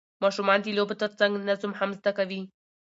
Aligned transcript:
ماشومان 0.23 0.59
د 0.61 0.67
لوبو 0.77 0.93
ترڅنګ 1.01 1.31
نظم 1.47 1.71
هم 1.79 1.89
زده 1.99 2.11
کوي 2.17 2.41